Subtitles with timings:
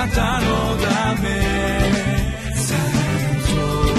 [0.00, 0.46] なたの
[0.78, 1.28] ため。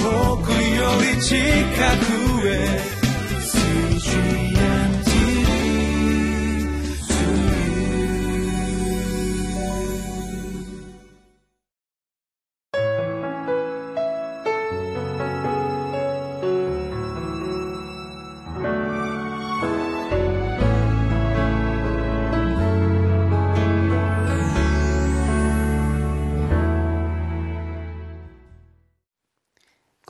[0.02, 1.36] 遠くより近
[2.06, 2.11] く。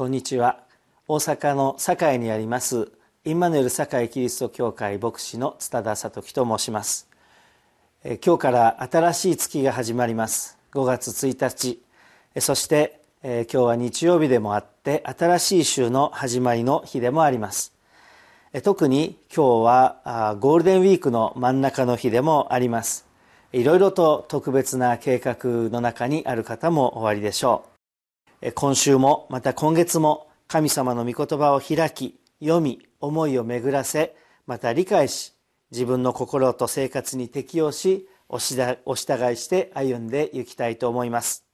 [0.03, 0.59] こんにちは。
[1.07, 2.91] 大阪の堺にあります
[3.25, 7.09] インマヌエル堺キリスト教会牧師の津田聡樹と申します。
[8.05, 10.59] 今日から新しい月が始まります。
[10.73, 11.81] 5月1日。
[12.41, 17.73] そして今日は日曜日でもあって新しい週の始まりの日でもあります。
[18.65, 23.07] 特に今日はゴールデンウィークの真ん中の日でもあります。
[23.53, 25.37] いろいろと特別な計画
[25.71, 27.72] の中にある方もおありでしょう。
[28.51, 34.17] 今週もまた今月も神様の御言葉を開き読み思いを巡らせ
[34.49, 35.35] また理解し
[35.71, 38.75] 自分の心と生活に適応しお従
[39.33, 41.45] いして歩んでいきたいと思います。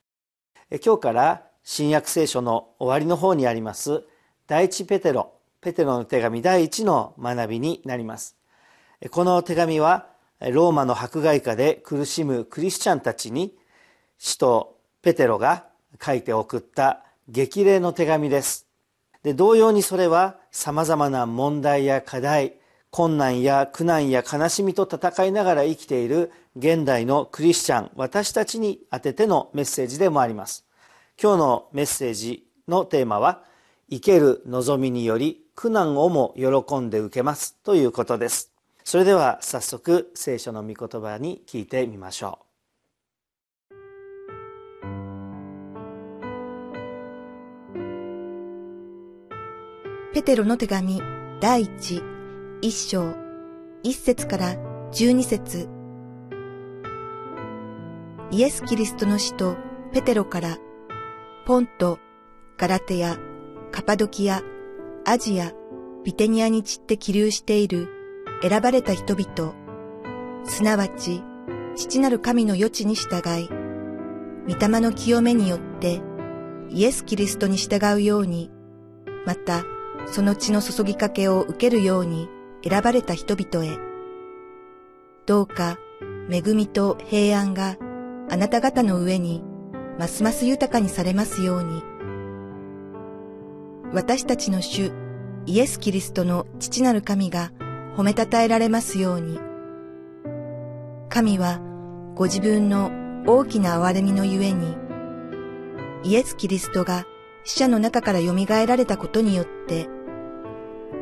[0.83, 4.03] 今日から新約聖書の終わりの方にあります
[4.47, 8.35] 第一ペテロペテロの手紙第一の学びになります。
[9.11, 10.07] この手紙は
[10.39, 13.55] ローマの迫害下で苦しむクリスチャンたちに
[14.17, 15.68] 使徒ペテロが
[16.03, 18.67] 書いて送った激励の手紙です。
[19.23, 22.55] で同様にそれはさまざまな問題や課題
[22.91, 30.65] 困難や苦難や悲しみと戦いながら生きている現代のクリスチャン私たちに宛ててのメッセージでもあります。
[31.21, 33.43] 今日のメッセージのテーマは
[33.89, 38.51] 生ける望みにより苦難をも喜んで受けますということです。
[38.83, 42.48] それでは早速聖書の御言葉に聞いてみましょう。
[50.11, 50.99] ペテロの手紙
[51.39, 52.01] 第一、
[52.63, 53.13] 一章、
[53.83, 54.55] 一節から
[54.91, 55.69] 十二節。
[58.31, 59.55] イエス・キリストの使徒
[59.93, 60.57] ペテロから、
[61.45, 61.99] ポント、
[62.57, 63.19] ガラテヤ、
[63.71, 64.41] カパドキア、
[65.05, 65.53] アジア、
[66.03, 67.87] ビテニアに散って起立している
[68.41, 69.53] 選ばれた人々、
[70.43, 71.21] すなわち、
[71.75, 73.47] 父なる神の余地に従い、
[74.51, 76.01] 御霊の清めによって、
[76.71, 78.49] イエス・キリストに従うように、
[79.27, 79.63] また、
[80.11, 82.29] その血の注ぎかけを受けるように
[82.67, 83.77] 選ばれた人々へ。
[85.25, 85.77] どうか
[86.29, 87.77] 恵みと平安が
[88.29, 89.43] あなた方の上に
[89.97, 91.83] ますます豊かにされますように。
[93.93, 94.91] 私たちの主
[95.45, 97.51] イエス・キリストの父なる神が
[97.97, 99.39] 褒めたたえられますように。
[101.09, 101.59] 神は
[102.15, 102.91] ご自分の
[103.25, 104.75] 大きな憐れみのゆえに、
[106.03, 107.05] イエス・キリストが
[107.43, 108.33] 死者の中から蘇
[108.67, 109.87] られたことによって、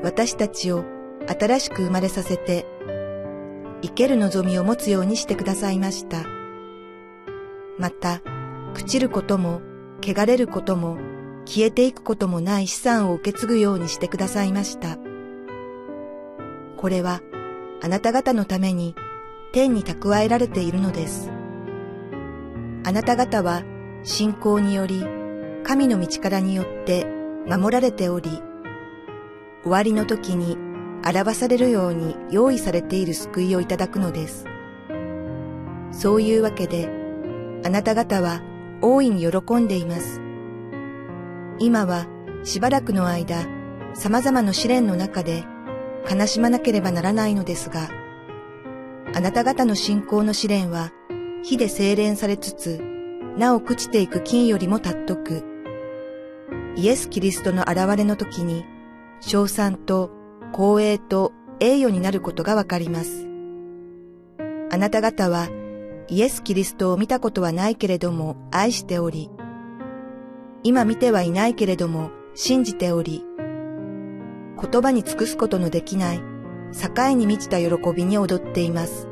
[0.04, 0.86] 私たちを
[1.28, 2.66] 新しく生まれさせて、
[3.82, 6.26] 生ける望みを持つようにしてくださいました。
[7.78, 8.22] また、
[8.74, 9.62] 朽ちることも、
[10.02, 10.98] 汚れることも、
[11.46, 14.98] 消えていくこともない資産を受け継ぐようにしてくださいました。
[16.76, 17.22] これは、
[17.82, 18.96] あなた方のために
[19.52, 21.30] 天に蓄えられているのです。
[22.84, 23.64] あなた方は
[24.04, 25.06] 信仰により
[25.64, 27.06] 神の道からによって
[27.48, 28.42] 守られており、
[29.68, 30.58] 終わりの時に
[31.06, 34.46] 表されるように用意されている救いをいただくのです。
[35.92, 36.90] そういうわけで、
[37.66, 38.42] あなた方は
[38.82, 40.22] 大いに喜んでいます。
[41.60, 42.08] 今は
[42.46, 43.46] しばらくの間、
[43.94, 45.44] 様々な試練の中で
[46.10, 47.90] 悲しまなければならないのですが、
[49.14, 50.94] あなた方の信仰の試練は
[51.44, 52.80] 火で精錬されつつ、
[53.38, 55.44] なお朽ちていく金よりも尊く、
[56.78, 58.64] イエス・キリストの現れの時に、
[59.20, 60.12] 賞賛と
[60.52, 63.28] 光栄と栄誉になることがわかります。
[64.72, 65.50] あなた方は
[66.10, 69.30] イエス・キリストを見たことはないけれども愛しており、
[70.64, 73.24] 今見てはいないけれども信じており、
[74.60, 76.22] 言葉に尽くすことのできない
[76.74, 79.08] 境に満ちた喜びに踊っています。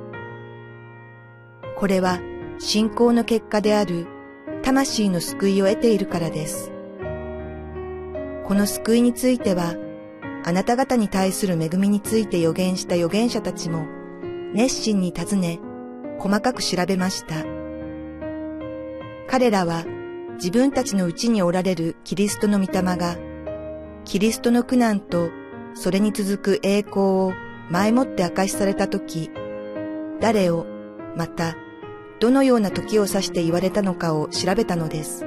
[1.78, 2.20] これは
[2.60, 4.08] 信仰の結果である
[4.64, 6.72] 魂の救いを得ているからです。
[8.46, 9.76] この救いについては、
[10.48, 13.88] あなた方に対する恵みについて予言した預言者たちも、
[14.54, 15.60] 熱心に尋ね、
[16.20, 17.44] 細かく調べました。
[19.28, 19.86] 彼らは、
[20.36, 23.18] 自分たちのうちにおられるキリストの御霊が、
[24.04, 25.32] キリストの苦難と、
[25.74, 27.34] それに続く栄光を
[27.72, 29.32] 前もって明かしされたとき、
[30.22, 30.68] 誰を、
[31.18, 31.56] また、
[32.20, 35.26] どのような時を指して言われたのかを調べたのです。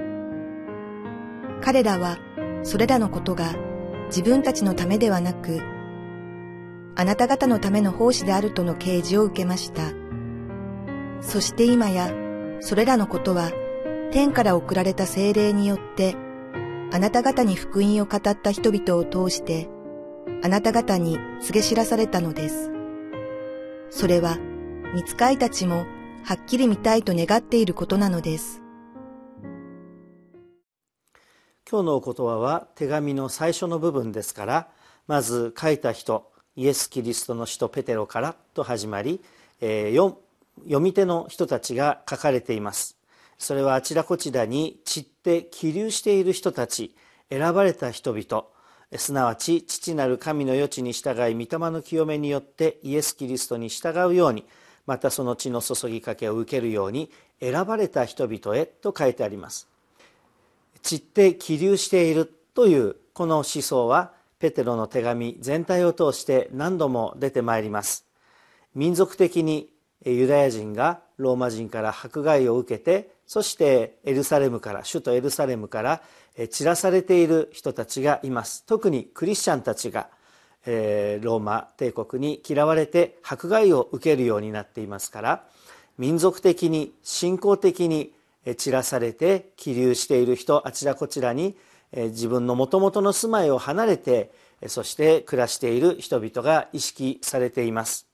[1.60, 2.18] 彼らは
[2.62, 3.52] それらのことが
[4.08, 5.60] 自分たちのためではなく、
[6.96, 9.92] あなた方のための奉仕であるとの啓示を受けました。
[11.20, 12.10] そして今や、
[12.60, 13.52] それらのことは、
[14.10, 16.16] 天から送られた精霊によって、
[16.90, 19.68] あなた方に福音を語った人々を通して、
[20.42, 22.70] あなた方に告げ知らされたのです。
[23.90, 24.38] それは、
[24.94, 25.86] 見つかいたちも、
[26.24, 28.62] はっきり見たいと願っていることなのです。
[31.70, 34.68] 今日のお言葉は手紙の最初の部分ですから
[35.06, 39.20] まず書いた人イエス・キリストの使徒ペテロからと始まり、
[39.60, 40.14] えー、
[40.64, 42.96] 読み手の人たちが書かれています。
[43.36, 46.96] それはあちらこちらに散って起立している人たち
[47.28, 48.46] 選ばれた人々。
[48.96, 54.46] すなわち父なる神の余地に従い御霊の清めによってイエス・キリストに従うように
[54.86, 57.10] またその血の注ぎかけを受けるように
[57.40, 59.68] 選ばれた人々へと書いてあります。
[60.82, 68.06] 散って気流しているというこの思想はペテロの手紙全体を通して何度も出てまいります。
[68.74, 69.70] 民族的に
[70.04, 76.02] ユダヤ人がローマ人から迫害を受けてそしてエルサレムから首都エルサレムから
[76.50, 78.64] 散らされている人たちがいます。
[78.64, 80.08] 特にクリスチャンたちが
[80.64, 85.44] ローマ帝国に嫌われて迫害を受けるようになっていますから
[85.96, 88.12] 民族的に信仰的に
[88.54, 91.56] 散らされて起立している人あちらこちらに
[91.92, 94.30] 自分のもともとの住まいを離れて
[94.66, 98.06] そして暮らしている人々が意識されています。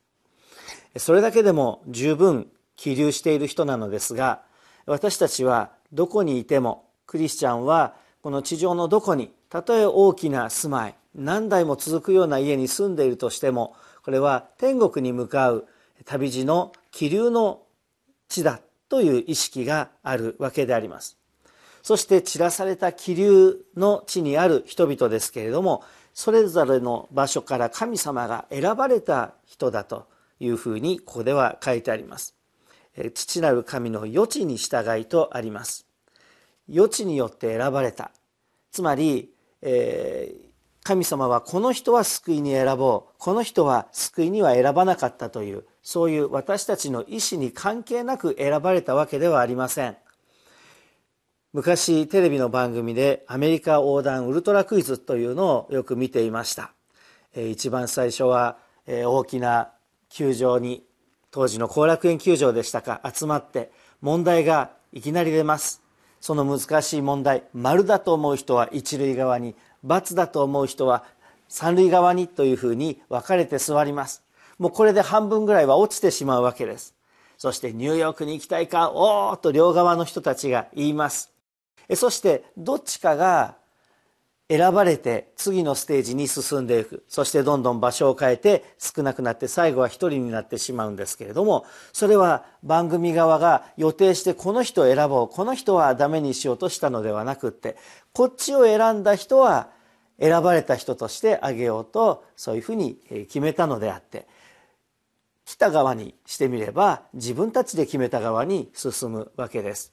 [0.97, 4.43] それだけでも十分起立している人なのですが
[4.87, 15.67] 私たちはどこにいてもクリスチャンはこの地上のどこにたとえ大きな住まい何代も続くような家に住んでいるとしてもこれは天国に向かう
[16.05, 17.63] 旅路の気流の
[18.29, 18.61] 地だ
[18.95, 21.19] という意識があるわけであります。
[21.83, 25.83] そして散らされた気流の地にある人々ですけれども
[26.15, 30.07] それぞれの場所から神様が選ばれた人だと
[30.39, 32.37] いうふうにここでは書いてあります。
[33.15, 35.89] 父なる神の余地に従いとあります。
[36.73, 38.13] 余地によって選ばれた。
[38.71, 40.54] つまり、えー、
[40.85, 43.15] 神様はこの人は救いに選ぼう。
[43.19, 49.97] この人は救いには選ばなかったというそういう私たちの意思に関係なく選ばれたわけではありません。
[51.55, 56.73] 昔テレビの番組でアメリカ横断ウルトラクイズというのをよく見ていました。
[57.35, 59.71] 一番最初は大きな
[60.11, 60.85] 球場に
[61.31, 63.01] 当時の後楽園球場でしたか。
[63.11, 63.73] 集まって
[64.03, 65.81] 問題がいきなり出ます。
[66.21, 69.55] その難しい問題丸だと思う人は一塁側に
[69.85, 71.05] 罰だと思う人は
[71.49, 74.25] 三塁側にというふうに分かれて座ります。
[74.59, 76.95] もうこれで半分ぐらいは落ちてしまうわけです。
[77.37, 81.33] そしてニューヨークに行きたいかおーと両側の人たちが言います。
[81.95, 83.57] そしてどっちかが
[84.49, 87.03] 選ばれて次のステージに進んでいく。
[87.09, 97.77] そしてどんどん場所を変えて少なくなって最後は一人になってしまうんですけれどもそれは番組側が予定してこの人を選ぼうこの人はダメにしようとしたのではなくって
[98.15, 99.71] こっちを選んだ人は
[100.21, 104.27] 選ばれた人としてあげようとそういうふうに決めたのであって
[105.45, 109.93] 来た側にしてみれば自分たちで決めた側に進むわけです。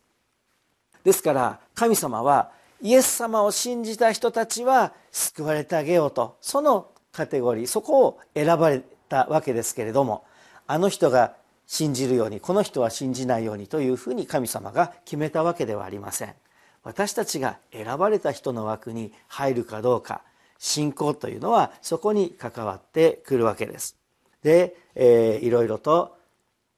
[1.04, 2.51] ですから神様は
[2.82, 10.24] イエス様を信じた人たちは救われてあげようとそのカテゴリーそこを選ばれたわけですけれども
[10.68, 11.34] あの人が
[11.66, 16.36] 信じるようにこの人は信じないようにというふうに神様が決めたわけではありません。
[16.84, 20.22] 私たちが選ばれた人の枠に入るかどうか
[20.58, 23.98] 信仰というのはそこに関わってくるわけです。
[24.44, 26.18] で、えー、いろいろと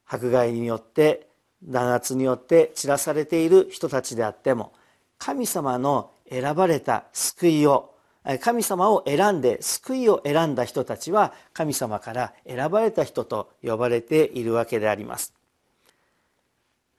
[0.06, 1.28] 迫害によって
[1.64, 4.74] 弾圧によって散らされている人たちであっても
[5.18, 7.94] 神様の選ばれた救いを
[8.40, 15.34] 神様を選んで救いを選んだ人たちは神様から選ばれた人と呼ばれているわけであります。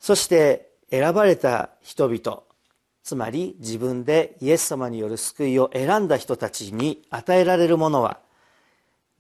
[0.01, 2.43] そして選ばれた人々
[3.05, 8.19] つまり自分でイエス様による救いを選んだ人たちに与えられるものは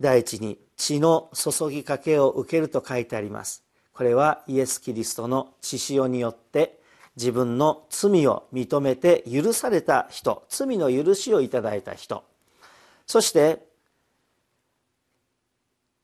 [0.01, 3.63] 第一に血の注ぎかけを受けると書いてあります。
[3.93, 6.81] これはイエス・キリストの血潮によって
[7.17, 12.25] 自分の罪を認めて許された人罪の許しをいただいた人。
[13.07, 13.67] そして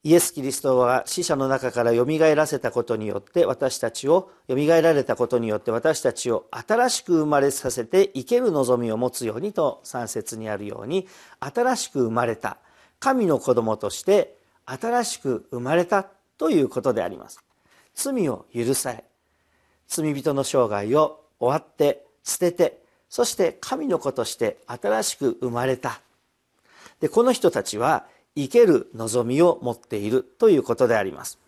[0.02, 11.06] イエス・キリストは死者の中からよみがえらせたことによって私たちをよみがえられたことによって私たちを新しく生まれさせて生ける望みを持つようにと3節にあるように
[11.38, 12.56] 新しく生まれた
[12.98, 16.06] 神の子供として新しく生まれた
[16.38, 17.40] ということであります。
[17.94, 19.04] 罪を許され
[19.86, 22.80] 罪人の生涯を終わって捨てて
[23.10, 26.00] そして神の子として新しく生まれた。
[27.00, 28.06] でこの人たちは
[28.36, 31.38] 生ける望みを持っているということであります。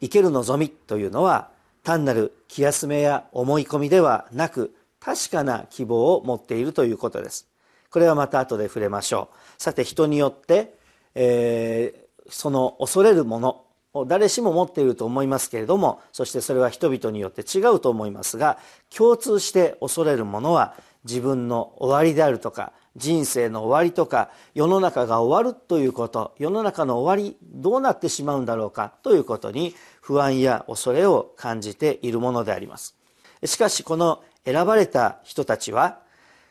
[0.00, 1.50] 生ける望みというのは
[1.82, 7.48] 単なる気休めや思い込みではなく確かな希望を持っているということです。
[7.90, 9.62] これはまた後で触れましょう。
[9.62, 10.74] さて人によって、
[11.14, 13.64] えー、その恐れるもの
[13.94, 18.58] を誰しも持っていると思いますけれどもそしてそれは人々によって違うと思いますが
[18.94, 32.96] 共通して恐れるものは自分の終わりであるとか人生の終わりとか世の中が終わるということ世の中の終わりどうなってしまうんだろうかということに不安や恐れを感じているものであります。
[33.44, 36.00] しかしこの選ばれた人たちは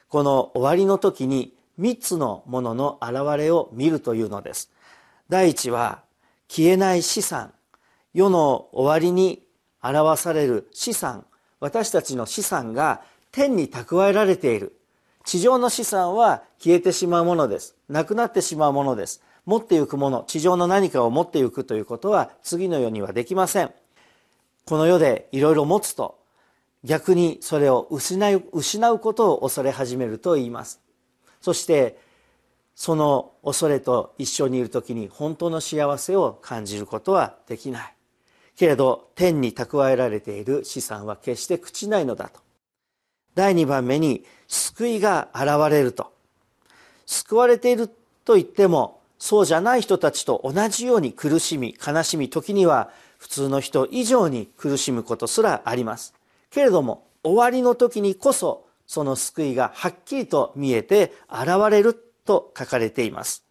[0.07, 4.71] この終わりの時に3つのものの現れを見るというのです。
[5.29, 6.03] 第一は
[6.47, 7.53] 消えない資産
[8.13, 9.43] 世の終わりに
[9.81, 11.25] 表される資産
[11.59, 13.01] 私たちの資産が
[13.31, 14.76] 天に蓄えられている。
[15.27, 17.75] 地上の資産は消えてしまうものです。
[17.89, 19.21] なくなってしまうものです。
[19.45, 23.71] 持っていくもの地上の何かを持っていくということは次のようにはできません。
[24.65, 26.17] この世でいろいろ持つと
[26.85, 30.79] 逆にそれを失う失うことを恐れ始めると言います。
[31.41, 31.99] そして
[32.73, 37.93] その恐れと一緒にいる時に本当の幸せを感じることはできない。
[38.55, 42.46] けれど天に蓄えられている資産は決して朽ちないのだと。
[43.37, 46.11] 第2番目に救いが現れると。
[47.05, 47.87] 救われている
[48.25, 52.89] と言ってもそうじゃない人たちと同じように苦しみ悲しみ時には
[53.19, 56.15] 普通の人以上に苦しむことすらあります。
[56.49, 61.93] けれども終わりの時にこそその救いがはっきりと見えて現れる
[62.25, 63.43] と書かれています。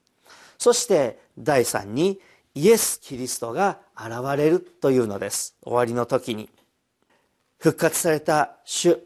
[0.58, 2.18] そして第3に
[2.56, 5.54] イエス・キリストが現れるというのです。
[5.62, 6.50] 終わりの時に。
[7.58, 8.98] 復活された主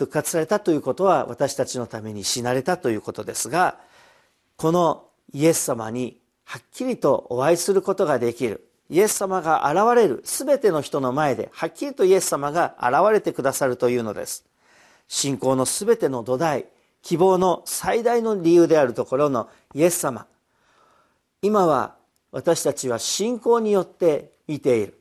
[0.00, 3.78] 復活されたということは私たちのために死なれたということですが
[4.56, 5.04] この
[5.34, 8.66] イエス様にはっきりとお会いすることができる。
[8.88, 10.20] イエス様が現れる。
[10.24, 14.44] 全ての人の前ではっきりとイエス様が現れてくださるというのです。
[15.06, 16.66] 信仰の全ての土台
[17.02, 20.26] 希望の最大の理由であるところのイエス様。
[21.42, 21.94] 今は
[22.32, 24.98] 私たちは信仰によって見ている。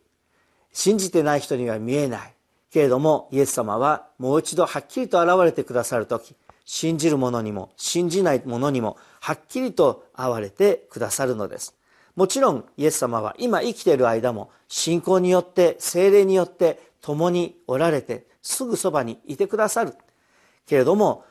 [0.72, 2.34] 信じてない人には見えない。
[2.72, 6.36] けれどもイエス様はもう一度はっきりと現れてくださる時
[6.66, 11.76] 信じる者にも信じない者にもはっきりと現れてくださるのです。
[12.16, 19.96] もちろんイエス様は今生きている間も信仰によって精霊によって共におられてすぐそばにいてくださる。
[20.68, 21.26] けれども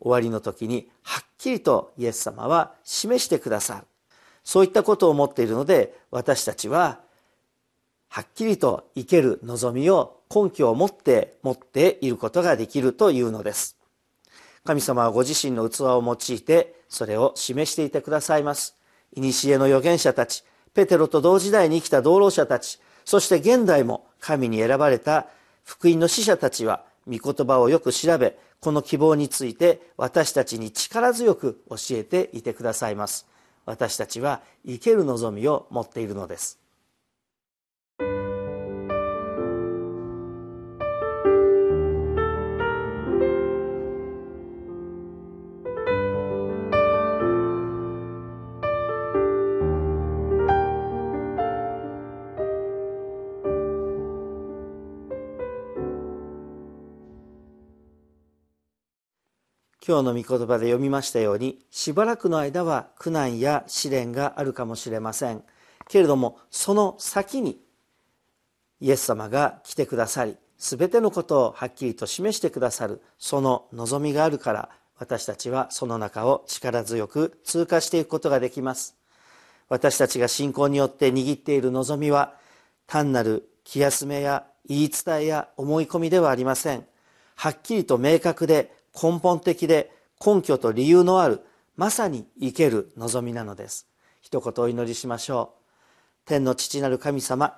[0.00, 3.86] 終わりの時にはっきりとイエス様は示してくださる。
[4.42, 7.00] そういったことを思っているので私たちは
[8.08, 13.76] はっきりと生ける望みを根拠を持って持っていることができるというのです。
[14.64, 18.76] 神様はご自身の器を用いてそれを示していてくださいます。
[19.14, 25.26] 古の預言者たちペテロと同時代に生きた道路者たちそして現代も神に選ばれた
[25.64, 33.26] 福音の使者たちは御言葉をよく調べこの希望について私たちに力強く教えていてくださいます。
[33.64, 36.58] 私たちは生ける望みを持っているのです。
[59.88, 65.42] 今日の御言葉で読みましたようにしばらくの間は苦難や試練があるかもしれません。
[65.88, 67.58] けれどもその先に
[68.82, 74.68] イエス様が来てくださり全てのことをはっきりと示してくださるその望みがあるから
[74.98, 78.94] 私たちはその中を力強く通過していくことができます。
[79.70, 82.34] 私たちが信仰によって握っている望みは
[82.86, 86.84] 単なる気休めや言い伝えや思い込みではありません。
[87.36, 89.92] はっきりと明確で根本的で
[90.24, 91.40] 根拠と理由のある
[91.76, 93.86] まさに生ける望みなのです。
[94.20, 96.26] 一言お祈りしましょう。
[96.26, 97.56] 天の父なる神様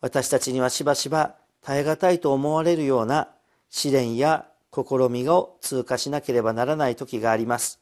[0.00, 3.28] 私たちにはしばしば耐え難いと思われるような
[3.70, 7.80] 試練や試みを通過しなければならない時があります。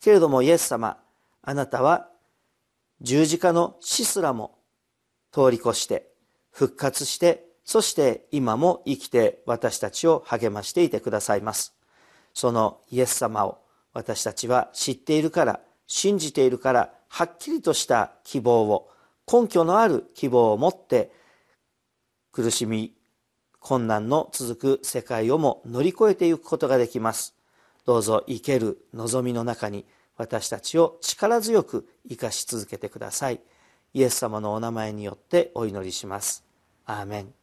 [0.00, 0.98] けれどもイエス様
[1.42, 2.08] あなたは
[3.00, 4.58] 十字架の死すらも
[5.32, 6.10] 通り越して
[6.50, 11.79] 復活してそして今も生きて私たちを励ましていてくださいます。
[12.34, 13.58] そのイエス様を
[13.92, 18.88] 私たちは知っているから信じているからはっきりとした希望を
[19.30, 21.10] 根拠のある希望を持って
[22.32, 22.94] 苦しみ
[23.58, 27.34] 困難の続く世界をも乗り越えていくことができます。
[27.84, 29.84] どうぞ生ける望みの中に
[30.16, 33.40] 私たちを力強く生かし続けてください。
[33.92, 36.44] イエス様のお名前によってお祈りします。
[36.86, 37.39] アーメン。